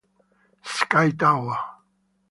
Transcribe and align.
Sky 0.63 1.13
Tower 1.13 1.61